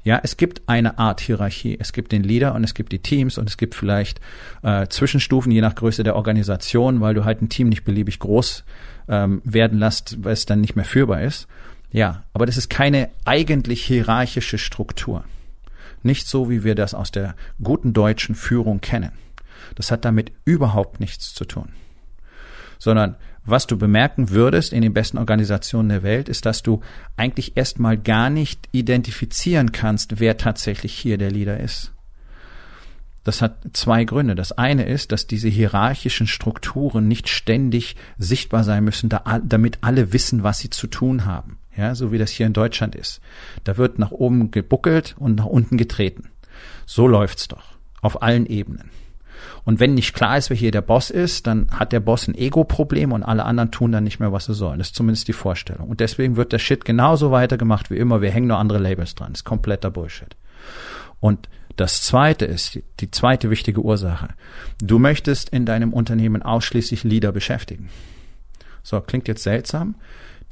Ja, 0.03 0.19
es 0.21 0.35
gibt 0.35 0.63
eine 0.67 0.97
Art 0.99 1.21
Hierarchie. 1.21 1.77
Es 1.79 1.93
gibt 1.93 2.11
den 2.11 2.23
Leader 2.23 2.55
und 2.55 2.63
es 2.63 2.73
gibt 2.73 2.91
die 2.91 2.99
Teams 2.99 3.37
und 3.37 3.49
es 3.49 3.55
gibt 3.55 3.73
vielleicht 3.73 4.19
äh, 4.61 4.87
Zwischenstufen 4.87 5.51
je 5.51 5.61
nach 5.61 5.75
Größe 5.75 6.03
der 6.03 6.17
Organisation, 6.17 6.99
weil 6.99 7.13
du 7.13 7.23
halt 7.23 7.41
ein 7.41 7.47
Team 7.47 7.69
nicht 7.69 7.85
beliebig 7.85 8.19
groß 8.19 8.65
ähm, 9.07 9.41
werden 9.45 9.79
lässt, 9.79 10.21
weil 10.23 10.33
es 10.33 10.45
dann 10.45 10.59
nicht 10.59 10.75
mehr 10.75 10.83
führbar 10.83 11.21
ist. 11.21 11.47
Ja, 11.91 12.23
aber 12.33 12.45
das 12.45 12.57
ist 12.57 12.69
keine 12.69 13.09
eigentlich 13.23 13.85
hierarchische 13.85 14.57
Struktur. 14.57 15.23
Nicht 16.01 16.27
so, 16.27 16.49
wie 16.49 16.65
wir 16.65 16.75
das 16.75 16.93
aus 16.93 17.11
der 17.11 17.35
guten 17.61 17.93
deutschen 17.93 18.35
Führung 18.35 18.81
kennen. 18.81 19.11
Das 19.75 19.91
hat 19.91 20.05
damit 20.05 20.31
überhaupt 20.45 20.99
nichts 20.99 21.33
zu 21.33 21.45
tun. 21.45 21.69
Sondern 22.79 23.15
was 23.45 23.67
du 23.67 23.77
bemerken 23.77 24.29
würdest 24.29 24.71
in 24.71 24.81
den 24.81 24.93
besten 24.93 25.17
Organisationen 25.17 25.89
der 25.89 26.03
Welt, 26.03 26.29
ist, 26.29 26.45
dass 26.45 26.63
du 26.63 26.81
eigentlich 27.17 27.57
erstmal 27.57 27.97
gar 27.97 28.29
nicht 28.29 28.69
identifizieren 28.71 29.73
kannst, 29.73 30.19
wer 30.19 30.37
tatsächlich 30.37 30.93
hier 30.93 31.17
der 31.17 31.31
Leader 31.31 31.59
ist. 31.59 31.91
Das 33.25 33.41
hat 33.41 33.57
zwei 33.73 34.03
Gründe. 34.03 34.35
Das 34.35 34.51
eine 34.53 34.85
ist, 34.85 35.11
dass 35.11 35.27
diese 35.27 35.47
hierarchischen 35.47 36.27
Strukturen 36.27 37.07
nicht 37.07 37.29
ständig 37.29 37.95
sichtbar 38.17 38.63
sein 38.63 38.83
müssen, 38.83 39.09
damit 39.43 39.79
alle 39.81 40.11
wissen, 40.13 40.43
was 40.43 40.59
sie 40.59 40.69
zu 40.69 40.87
tun 40.87 41.25
haben. 41.25 41.57
Ja, 41.75 41.95
so 41.95 42.11
wie 42.11 42.17
das 42.17 42.31
hier 42.31 42.45
in 42.45 42.53
Deutschland 42.53 42.95
ist. 42.95 43.19
Da 43.63 43.77
wird 43.77 43.97
nach 43.97 44.11
oben 44.11 44.51
gebuckelt 44.51 45.15
und 45.17 45.35
nach 45.35 45.45
unten 45.45 45.77
getreten. 45.77 46.29
So 46.85 47.07
läuft's 47.07 47.47
doch. 47.47 47.77
Auf 48.01 48.21
allen 48.21 48.45
Ebenen. 48.45 48.91
Und 49.63 49.79
wenn 49.79 49.93
nicht 49.93 50.13
klar 50.13 50.37
ist, 50.37 50.49
wer 50.49 50.57
hier 50.57 50.71
der 50.71 50.81
Boss 50.81 51.09
ist, 51.09 51.47
dann 51.47 51.67
hat 51.71 51.91
der 51.91 51.99
Boss 51.99 52.27
ein 52.27 52.35
Ego-Problem 52.35 53.11
und 53.11 53.23
alle 53.23 53.45
anderen 53.45 53.71
tun 53.71 53.91
dann 53.91 54.03
nicht 54.03 54.19
mehr, 54.19 54.31
was 54.31 54.45
sie 54.45 54.53
sollen. 54.53 54.79
Das 54.79 54.89
ist 54.89 54.95
zumindest 54.95 55.27
die 55.27 55.33
Vorstellung. 55.33 55.89
Und 55.89 55.99
deswegen 55.99 56.35
wird 56.35 56.51
der 56.51 56.59
Shit 56.59 56.85
genauso 56.85 57.31
weitergemacht 57.31 57.89
wie 57.89 57.97
immer. 57.97 58.21
Wir 58.21 58.31
hängen 58.31 58.47
nur 58.47 58.57
andere 58.57 58.79
Labels 58.79 59.15
dran. 59.15 59.33
Das 59.33 59.39
ist 59.39 59.45
kompletter 59.45 59.91
Bullshit. 59.91 60.35
Und 61.19 61.47
das 61.75 62.03
zweite 62.03 62.45
ist, 62.45 62.79
die 62.99 63.11
zweite 63.11 63.49
wichtige 63.49 63.81
Ursache. 63.81 64.29
Du 64.79 64.99
möchtest 64.99 65.49
in 65.49 65.65
deinem 65.65 65.91
Unternehmen 65.93 66.43
ausschließlich 66.43 67.03
Leader 67.03 67.31
beschäftigen. 67.31 67.89
So, 68.83 68.99
klingt 69.01 69.27
jetzt 69.27 69.43
seltsam. 69.43 69.95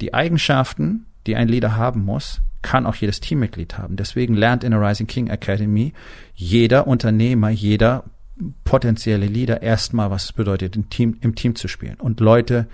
Die 0.00 0.14
Eigenschaften, 0.14 1.06
die 1.26 1.36
ein 1.36 1.48
Leader 1.48 1.76
haben 1.76 2.04
muss, 2.04 2.40
kann 2.62 2.86
auch 2.86 2.94
jedes 2.94 3.20
Teammitglied 3.20 3.78
haben. 3.78 3.96
Deswegen 3.96 4.34
lernt 4.34 4.64
in 4.64 4.70
der 4.70 4.80
Rising 4.80 5.06
King 5.06 5.28
Academy 5.28 5.92
jeder 6.34 6.86
Unternehmer, 6.86 7.50
jeder 7.50 8.04
potenzielle 8.64 9.26
Leader 9.26 9.62
erstmal, 9.62 10.10
was 10.10 10.24
es 10.24 10.32
bedeutet, 10.32 10.76
im 10.76 10.90
Team, 10.90 11.16
im 11.20 11.34
Team 11.34 11.54
zu 11.54 11.68
spielen. 11.68 11.96
Und 11.96 12.20
Leute, 12.20 12.66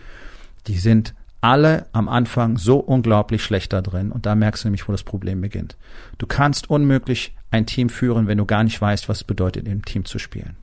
die 0.67 0.79
sind 0.79 1.15
alle 1.41 1.87
am 1.93 2.09
Anfang 2.09 2.59
so 2.59 2.79
unglaublich 2.79 3.43
schlecht 3.43 3.73
da 3.73 3.81
drin. 3.81 4.11
Und 4.11 4.27
da 4.27 4.35
merkst 4.35 4.65
du 4.65 4.69
nämlich, 4.69 4.89
wo 4.89 4.93
das 4.93 5.05
Problem 5.05 5.41
beginnt. 5.41 5.77
Du 6.19 6.27
kannst 6.27 6.69
unmöglich 6.69 7.35
ein 7.51 7.67
Team 7.67 7.89
führen, 7.89 8.27
wenn 8.27 8.39
du 8.39 8.45
gar 8.45 8.65
nicht 8.65 8.81
weißt, 8.81 9.09
was 9.09 9.19
es 9.19 9.25
bedeutet, 9.25 9.69
im 9.69 9.85
Team 9.85 10.05
zu 10.05 10.19
spielen. 10.19 10.57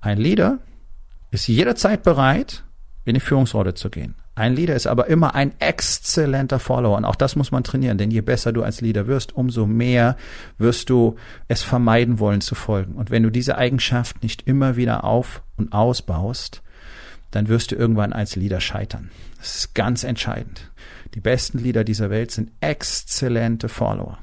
Ein 0.00 0.18
Leader 0.18 0.58
ist 1.30 1.48
jederzeit 1.48 2.02
bereit, 2.02 2.64
in 3.04 3.14
die 3.14 3.20
Führungsrolle 3.20 3.74
zu 3.74 3.90
gehen. 3.90 4.14
Ein 4.38 4.54
Leader 4.54 4.76
ist 4.76 4.86
aber 4.86 5.08
immer 5.08 5.34
ein 5.34 5.50
exzellenter 5.58 6.60
Follower 6.60 6.96
und 6.96 7.04
auch 7.04 7.16
das 7.16 7.34
muss 7.34 7.50
man 7.50 7.64
trainieren, 7.64 7.98
denn 7.98 8.12
je 8.12 8.20
besser 8.20 8.52
du 8.52 8.62
als 8.62 8.80
Leader 8.80 9.08
wirst, 9.08 9.34
umso 9.34 9.66
mehr 9.66 10.16
wirst 10.58 10.90
du 10.90 11.16
es 11.48 11.64
vermeiden 11.64 12.20
wollen 12.20 12.40
zu 12.40 12.54
folgen. 12.54 12.94
Und 12.94 13.10
wenn 13.10 13.24
du 13.24 13.30
diese 13.30 13.58
Eigenschaft 13.58 14.22
nicht 14.22 14.46
immer 14.46 14.76
wieder 14.76 15.02
auf 15.02 15.42
und 15.56 15.72
ausbaust, 15.72 16.62
dann 17.32 17.48
wirst 17.48 17.72
du 17.72 17.74
irgendwann 17.74 18.12
als 18.12 18.36
Leader 18.36 18.60
scheitern. 18.60 19.10
Das 19.38 19.56
ist 19.56 19.74
ganz 19.74 20.04
entscheidend. 20.04 20.70
Die 21.14 21.20
besten 21.20 21.58
Leader 21.58 21.82
dieser 21.82 22.08
Welt 22.08 22.30
sind 22.30 22.52
exzellente 22.60 23.68
Follower. 23.68 24.18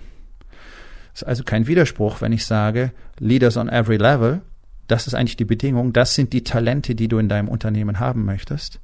Das 1.11 1.23
ist 1.23 1.27
also 1.27 1.43
kein 1.43 1.67
Widerspruch, 1.67 2.21
wenn 2.21 2.31
ich 2.31 2.45
sage, 2.45 2.93
Leaders 3.19 3.57
on 3.57 3.67
every 3.67 3.97
level, 3.97 4.43
das 4.87 5.07
ist 5.07 5.13
eigentlich 5.13 5.35
die 5.35 5.43
Bedingung, 5.43 5.91
das 5.91 6.15
sind 6.15 6.31
die 6.31 6.45
Talente, 6.45 6.95
die 6.95 7.09
du 7.09 7.17
in 7.17 7.27
deinem 7.27 7.49
Unternehmen 7.49 7.99
haben 7.99 8.23
möchtest 8.23 8.79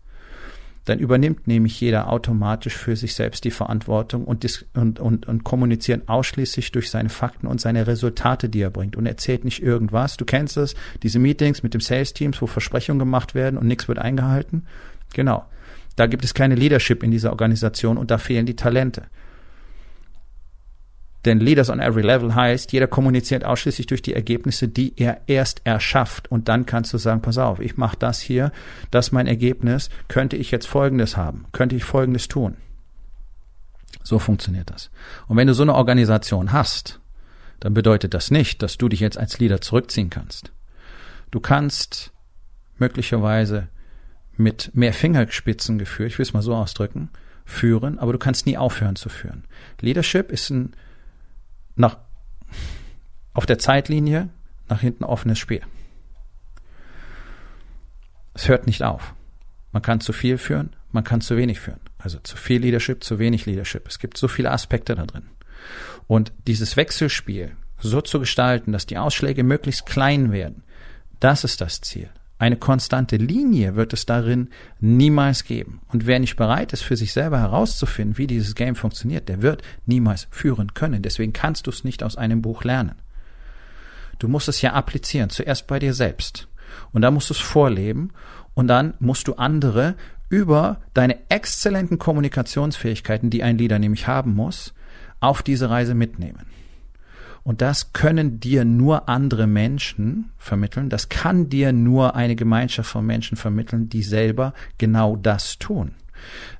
dann 0.85 0.99
übernimmt 0.99 1.47
nämlich 1.47 1.79
jeder 1.79 2.11
automatisch 2.11 2.75
für 2.75 2.95
sich 2.95 3.13
selbst 3.13 3.43
die 3.43 3.51
Verantwortung 3.51 4.25
und, 4.25 4.65
und, 4.73 4.99
und, 4.99 5.27
und 5.27 5.43
kommuniziert 5.43 6.09
ausschließlich 6.09 6.71
durch 6.71 6.89
seine 6.89 7.09
Fakten 7.09 7.47
und 7.47 7.61
seine 7.61 7.85
Resultate, 7.85 8.49
die 8.49 8.61
er 8.61 8.71
bringt 8.71 8.95
und 8.95 9.05
erzählt 9.05 9.45
nicht 9.45 9.61
irgendwas. 9.61 10.17
Du 10.17 10.25
kennst 10.25 10.57
es, 10.57 10.75
diese 11.03 11.19
Meetings 11.19 11.61
mit 11.61 11.73
dem 11.73 11.81
Sales-Teams, 11.81 12.41
wo 12.41 12.47
Versprechungen 12.47 12.99
gemacht 12.99 13.35
werden 13.35 13.57
und 13.57 13.67
nichts 13.67 13.87
wird 13.87 13.99
eingehalten. 13.99 14.65
Genau. 15.13 15.45
Da 15.95 16.07
gibt 16.07 16.23
es 16.23 16.33
keine 16.33 16.55
Leadership 16.55 17.03
in 17.03 17.11
dieser 17.11 17.31
Organisation 17.31 17.97
und 17.97 18.11
da 18.11 18.17
fehlen 18.17 18.45
die 18.45 18.55
Talente. 18.55 19.03
Denn 21.25 21.39
Leaders 21.39 21.69
on 21.69 21.79
every 21.79 22.01
level 22.01 22.33
heißt, 22.33 22.71
jeder 22.71 22.87
kommuniziert 22.87 23.45
ausschließlich 23.45 23.87
durch 23.87 24.01
die 24.01 24.13
Ergebnisse, 24.15 24.67
die 24.67 24.93
er 24.97 25.21
erst 25.27 25.61
erschafft. 25.65 26.31
Und 26.31 26.49
dann 26.49 26.65
kannst 26.65 26.93
du 26.93 26.97
sagen, 26.97 27.21
pass 27.21 27.37
auf, 27.37 27.59
ich 27.59 27.77
mache 27.77 27.97
das 27.97 28.19
hier, 28.19 28.51
das 28.89 29.07
ist 29.07 29.11
mein 29.11 29.27
Ergebnis, 29.27 29.89
könnte 30.07 30.35
ich 30.35 30.49
jetzt 30.51 30.67
Folgendes 30.67 31.17
haben, 31.17 31.45
könnte 31.51 31.75
ich 31.75 31.83
Folgendes 31.83 32.27
tun. 32.27 32.57
So 34.03 34.17
funktioniert 34.17 34.71
das. 34.71 34.89
Und 35.27 35.37
wenn 35.37 35.47
du 35.47 35.53
so 35.53 35.61
eine 35.61 35.75
Organisation 35.75 36.51
hast, 36.51 36.99
dann 37.59 37.75
bedeutet 37.75 38.15
das 38.15 38.31
nicht, 38.31 38.63
dass 38.63 38.79
du 38.79 38.89
dich 38.89 38.99
jetzt 38.99 39.17
als 39.17 39.37
Leader 39.37 39.61
zurückziehen 39.61 40.09
kannst. 40.09 40.51
Du 41.29 41.39
kannst 41.39 42.11
möglicherweise 42.77 43.67
mit 44.37 44.71
mehr 44.73 44.93
Fingerspitzengefühl, 44.93 46.07
ich 46.07 46.17
will 46.17 46.23
es 46.23 46.33
mal 46.33 46.41
so 46.41 46.55
ausdrücken, 46.55 47.09
führen, 47.45 47.99
aber 47.99 48.13
du 48.13 48.17
kannst 48.17 48.47
nie 48.47 48.57
aufhören 48.57 48.95
zu 48.95 49.09
führen. 49.09 49.43
Leadership 49.79 50.31
ist 50.31 50.49
ein 50.49 50.73
nach, 51.81 51.97
auf 53.33 53.45
der 53.45 53.59
Zeitlinie 53.59 54.29
nach 54.69 54.79
hinten 54.79 55.03
offenes 55.03 55.37
Spiel. 55.37 55.61
Es 58.33 58.47
hört 58.47 58.65
nicht 58.65 58.83
auf. 58.83 59.13
Man 59.73 59.81
kann 59.81 59.99
zu 59.99 60.13
viel 60.13 60.37
führen, 60.37 60.75
man 60.91 61.03
kann 61.03 61.21
zu 61.21 61.35
wenig 61.37 61.59
führen. 61.59 61.79
Also 61.97 62.19
zu 62.19 62.37
viel 62.37 62.61
Leadership, 62.61 63.03
zu 63.03 63.19
wenig 63.19 63.45
Leadership. 63.45 63.87
Es 63.87 63.99
gibt 63.99 64.17
so 64.17 64.27
viele 64.27 64.51
Aspekte 64.51 64.95
da 64.95 65.05
drin. 65.05 65.29
Und 66.07 66.33
dieses 66.47 66.77
Wechselspiel 66.77 67.55
so 67.77 68.01
zu 68.01 68.19
gestalten, 68.19 68.71
dass 68.71 68.85
die 68.85 68.97
Ausschläge 68.97 69.43
möglichst 69.43 69.85
klein 69.85 70.31
werden, 70.31 70.63
das 71.19 71.43
ist 71.43 71.61
das 71.61 71.81
Ziel. 71.81 72.09
Eine 72.41 72.57
konstante 72.57 73.17
Linie 73.17 73.75
wird 73.75 73.93
es 73.93 74.07
darin 74.07 74.49
niemals 74.79 75.43
geben. 75.43 75.79
Und 75.89 76.07
wer 76.07 76.17
nicht 76.17 76.37
bereit 76.37 76.73
ist, 76.73 76.81
für 76.81 76.97
sich 76.97 77.13
selber 77.13 77.37
herauszufinden, 77.37 78.17
wie 78.17 78.25
dieses 78.25 78.55
Game 78.55 78.75
funktioniert, 78.75 79.29
der 79.29 79.43
wird 79.43 79.61
niemals 79.85 80.27
führen 80.31 80.73
können. 80.73 81.03
Deswegen 81.03 81.33
kannst 81.33 81.67
du 81.67 81.69
es 81.69 81.83
nicht 81.83 82.01
aus 82.01 82.15
einem 82.15 82.41
Buch 82.41 82.63
lernen. 82.63 82.95
Du 84.17 84.27
musst 84.27 84.49
es 84.49 84.59
ja 84.59 84.73
applizieren, 84.73 85.29
zuerst 85.29 85.67
bei 85.67 85.77
dir 85.77 85.93
selbst. 85.93 86.47
Und 86.91 87.03
dann 87.03 87.13
musst 87.13 87.29
du 87.29 87.35
es 87.35 87.39
vorleben 87.39 88.11
und 88.55 88.65
dann 88.65 88.95
musst 88.97 89.27
du 89.27 89.35
andere 89.35 89.93
über 90.27 90.81
deine 90.95 91.19
exzellenten 91.29 91.99
Kommunikationsfähigkeiten, 91.99 93.29
die 93.29 93.43
ein 93.43 93.59
Leader 93.59 93.77
nämlich 93.77 94.07
haben 94.07 94.33
muss, 94.33 94.73
auf 95.19 95.43
diese 95.43 95.69
Reise 95.69 95.93
mitnehmen. 95.93 96.47
Und 97.43 97.61
das 97.61 97.93
können 97.93 98.39
dir 98.39 98.65
nur 98.65 99.09
andere 99.09 99.47
Menschen 99.47 100.31
vermitteln. 100.37 100.89
Das 100.89 101.09
kann 101.09 101.49
dir 101.49 101.73
nur 101.73 102.15
eine 102.15 102.35
Gemeinschaft 102.35 102.89
von 102.89 103.05
Menschen 103.05 103.35
vermitteln, 103.35 103.89
die 103.89 104.03
selber 104.03 104.53
genau 104.77 105.15
das 105.15 105.57
tun. 105.57 105.93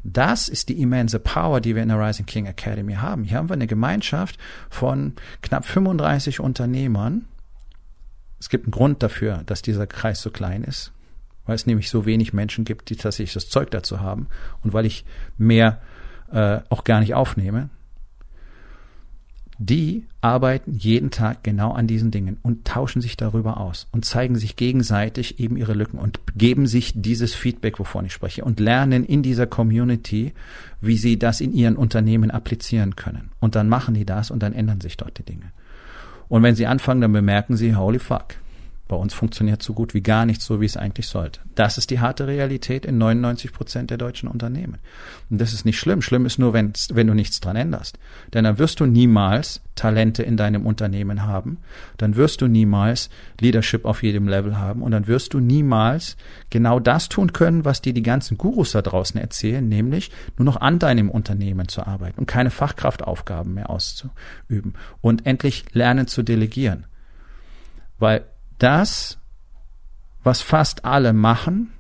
Das 0.04 0.48
ist 0.48 0.70
die 0.70 0.82
immense 0.82 1.20
Power, 1.20 1.62
die 1.62 1.76
wir 1.76 1.84
in 1.84 1.90
der 1.90 2.00
Rising 2.00 2.26
King 2.26 2.48
Academy 2.48 2.94
haben. 2.96 3.24
Hier 3.26 3.38
haben 3.38 3.50
wir 3.50 3.54
eine 3.54 3.68
Gemeinschaft 3.68 4.40
von 4.72 5.14
knapp 5.44 5.66
35 5.66 6.40
Unternehmern. 6.40 7.26
Es 8.40 8.50
gibt 8.50 8.66
einen 8.66 8.72
Grund 8.72 9.04
dafür, 9.04 9.44
dass 9.46 9.62
dieser 9.62 9.86
Kreis 9.86 10.20
so 10.20 10.32
klein 10.32 10.64
ist, 10.64 10.94
weil 11.46 11.54
es 11.54 11.68
nämlich 11.68 11.92
so 11.92 12.08
wenig 12.08 12.34
Menschen 12.34 12.66
gibt, 12.66 12.90
die 12.90 12.96
tatsächlich 12.96 13.34
das 13.34 13.50
Zeug 13.50 13.70
dazu 13.70 14.00
haben 14.00 14.28
und 14.64 14.74
weil 14.74 14.88
ich 14.88 15.06
mehr 15.38 15.80
äh, 16.32 16.62
auch 16.70 16.84
gar 16.84 17.02
nicht 17.02 17.14
aufnehme 17.14 17.70
die 19.64 20.06
arbeiten 20.22 20.74
jeden 20.74 21.12
Tag 21.12 21.44
genau 21.44 21.72
an 21.72 21.86
diesen 21.86 22.10
Dingen 22.10 22.38
und 22.42 22.66
tauschen 22.66 23.00
sich 23.00 23.16
darüber 23.16 23.58
aus 23.58 23.88
und 23.92 24.06
zeigen 24.06 24.36
sich 24.36 24.56
gegenseitig 24.56 25.40
eben 25.40 25.56
ihre 25.56 25.74
Lücken 25.74 26.00
und 26.00 26.20
geben 26.36 26.66
sich 26.66 26.94
dieses 26.96 27.36
Feedback, 27.36 27.78
wovon 27.78 28.06
ich 28.06 28.14
spreche, 28.14 28.44
und 28.44 28.60
lernen 28.60 29.06
in 29.06 29.22
dieser 29.22 29.46
Community, 29.46 30.34
wie 30.82 30.98
sie 30.98 31.20
das 31.20 31.42
in 31.42 31.54
ihren 31.54 31.76
Unternehmen 31.76 32.32
applizieren 32.32 32.96
können. 32.96 33.30
Und 33.40 33.54
dann 33.54 33.70
machen 33.70 33.94
die 33.94 34.06
das 34.06 34.32
und 34.32 34.42
dann 34.42 34.54
ändern 34.54 34.82
sich 34.82 34.98
dort 34.98 35.20
die 35.20 35.24
Dinge. 35.24 35.52
Und 36.28 36.42
wenn 36.42 36.56
sie 36.56 36.66
anfangen, 36.66 37.02
dann 37.02 37.14
bemerken 37.14 37.56
sie, 37.56 37.76
holy 37.76 38.00
fuck, 38.00 38.36
bei 38.92 38.98
uns 38.98 39.14
funktioniert 39.14 39.64
so 39.64 39.74
gut 39.74 39.94
wie 39.94 40.02
gar 40.02 40.26
nichts 40.26 40.44
so, 40.44 40.60
wie 40.60 40.66
es 40.66 40.76
eigentlich 40.76 41.08
sollte. 41.08 41.40
Das 41.56 41.78
ist 41.78 41.92
die 41.92 42.02
harte 42.02 42.28
Realität 42.28 42.86
in 42.86 42.98
99 42.98 43.54
Prozent 43.54 43.90
der 43.90 43.98
deutschen 43.98 44.28
Unternehmen. 44.28 44.80
Und 45.30 45.40
das 45.40 45.54
ist 45.54 45.64
nicht 45.64 45.80
schlimm. 45.80 46.02
Schlimm 46.02 46.26
ist 46.26 46.40
nur, 46.40 46.52
wenn, 46.52 46.74
wenn 46.90 47.08
du 47.08 47.14
nichts 47.14 47.40
dran 47.40 47.56
änderst. 47.56 47.98
Denn 48.34 48.44
dann 48.44 48.60
wirst 48.60 48.82
du 48.82 48.86
niemals 48.86 49.62
Talente 49.76 50.24
in 50.24 50.36
deinem 50.36 50.66
Unternehmen 50.66 51.26
haben. 51.26 51.60
Dann 51.96 52.18
wirst 52.18 52.42
du 52.42 52.48
niemals 52.48 53.10
Leadership 53.40 53.86
auf 53.86 54.04
jedem 54.04 54.28
Level 54.28 54.58
haben. 54.58 54.84
Und 54.84 54.92
dann 54.92 55.08
wirst 55.08 55.34
du 55.36 55.40
niemals 55.40 56.18
genau 56.50 56.82
das 56.82 57.08
tun 57.08 57.32
können, 57.32 57.64
was 57.64 57.82
dir 57.82 57.94
die 57.94 58.04
ganzen 58.04 58.38
Gurus 58.38 58.74
da 58.74 58.82
draußen 58.82 59.22
erzählen, 59.22 59.66
nämlich 59.66 60.12
nur 60.38 60.44
noch 60.44 60.60
an 60.60 60.80
deinem 60.80 61.10
Unternehmen 61.10 61.70
zu 61.70 61.88
arbeiten 61.88 62.20
und 62.20 62.26
keine 62.26 62.52
Fachkraftaufgaben 62.52 63.54
mehr 63.54 63.70
auszuüben 63.70 64.74
und 65.00 65.26
endlich 65.26 65.64
lernen 65.72 66.08
zu 66.08 66.24
delegieren. 66.24 66.88
Weil 67.98 68.26
das, 68.62 69.18
was 70.24 70.42
fast 70.42 70.86
alle 70.86 71.14
machen, 71.14 71.72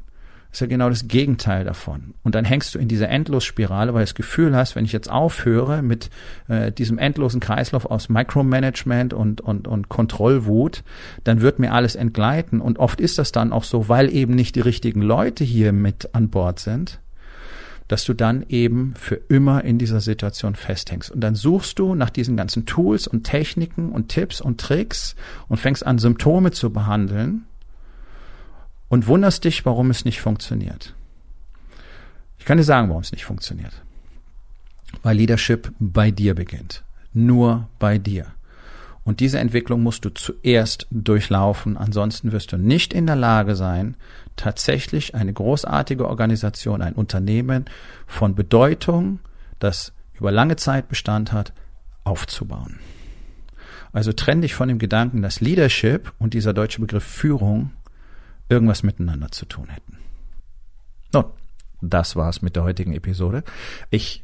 ist 0.52 0.60
ja 0.60 0.68
genau 0.68 0.90
das 0.90 1.08
Gegenteil 1.08 1.64
davon. 1.64 2.14
Und 2.24 2.36
dann 2.36 2.44
hängst 2.44 2.76
du 2.76 2.80
in 2.80 2.90
dieser 2.90 3.08
Endlosspirale, 3.08 3.94
weil 3.94 4.02
du 4.02 4.06
das 4.06 4.16
Gefühl 4.16 4.56
hast, 4.56 4.76
wenn 4.76 4.84
ich 4.84 4.92
jetzt 4.92 5.10
aufhöre 5.10 5.82
mit 5.82 6.10
äh, 6.50 6.74
diesem 6.74 6.98
endlosen 6.98 7.40
Kreislauf 7.40 7.86
aus 7.86 8.10
Micromanagement 8.10 9.14
und, 9.14 9.40
und, 9.40 9.68
und 9.68 9.88
Kontrollwut, 9.88 10.84
dann 11.24 11.40
wird 11.42 11.60
mir 11.60 11.72
alles 11.72 11.96
entgleiten. 11.96 12.60
Und 12.60 12.80
oft 12.80 13.00
ist 13.00 13.18
das 13.18 13.32
dann 13.32 13.54
auch 13.54 13.64
so, 13.64 13.88
weil 13.88 14.14
eben 14.14 14.36
nicht 14.36 14.56
die 14.56 14.62
richtigen 14.62 15.02
Leute 15.02 15.46
hier 15.46 15.72
mit 15.72 16.14
an 16.14 16.30
Bord 16.30 16.60
sind, 16.60 17.00
dass 17.92 18.06
du 18.06 18.14
dann 18.14 18.46
eben 18.48 18.94
für 18.96 19.16
immer 19.16 19.66
in 19.66 19.78
dieser 19.78 20.00
Situation 20.00 20.56
festhängst. 20.56 21.12
Und 21.12 21.20
dann 21.20 21.36
suchst 21.36 21.78
du 21.78 21.94
nach 21.94 22.10
diesen 22.10 22.38
ganzen 22.38 22.66
Tools 22.66 23.06
und 23.06 23.26
Techniken 23.26 23.90
und 23.90 24.08
Tipps 24.08 24.40
und 24.40 24.62
Tricks 24.62 25.18
und 25.50 25.58
fängst 25.58 25.86
an, 25.86 25.98
Symptome 25.98 26.52
zu 26.52 26.72
behandeln 26.72 27.44
und 28.88 29.08
wunderst 29.08 29.44
dich, 29.44 29.66
warum 29.66 29.90
es 29.90 30.06
nicht 30.06 30.22
funktioniert. 30.22 30.96
Ich 32.40 32.46
kann 32.46 32.58
dir 32.58 32.64
sagen, 32.64 32.88
warum 32.88 33.02
es 33.02 33.12
nicht 33.12 33.26
funktioniert. 33.26 33.74
Weil 35.04 35.18
Leadership 35.18 35.74
bei 35.78 36.12
dir 36.12 36.34
beginnt. 36.34 36.86
Nur 37.12 37.68
bei 37.78 37.98
dir. 37.98 38.28
Und 39.04 39.20
diese 39.20 39.40
Entwicklung 39.40 39.82
musst 39.82 40.06
du 40.06 40.10
zuerst 40.10 40.88
durchlaufen, 40.92 41.76
ansonsten 41.76 42.32
wirst 42.32 42.52
du 42.52 42.58
nicht 42.58 42.94
in 42.94 43.08
der 43.08 43.16
Lage 43.16 43.56
sein, 43.56 43.98
tatsächlich 44.36 45.16
eine 45.16 45.34
großartige 45.34 46.08
Organisation, 46.08 46.82
ein 46.82 46.94
Unternehmen 46.94 47.66
von 48.06 48.36
Bedeutung, 48.36 49.20
das 49.60 49.94
über 50.14 50.32
lange 50.32 50.56
Zeit 50.56 50.88
Bestand 50.88 51.32
hat, 51.32 51.54
aufzubauen. 52.04 52.80
Also 53.92 54.14
trenn 54.14 54.42
dich 54.42 54.54
von 54.54 54.68
dem 54.68 54.80
Gedanken, 54.80 55.22
dass 55.22 55.42
Leadership 55.42 56.14
und 56.20 56.34
dieser 56.34 56.54
deutsche 56.54 56.80
Begriff 56.80 57.04
Führung 57.04 57.72
irgendwas 58.50 58.84
miteinander 58.84 59.32
zu 59.32 59.46
tun 59.46 59.70
hätten. 59.70 59.98
Nun, 61.14 61.26
das 61.82 62.16
war's 62.16 62.42
mit 62.42 62.56
der 62.56 62.64
heutigen 62.64 62.94
Episode. 62.94 63.44
Ich 63.90 64.24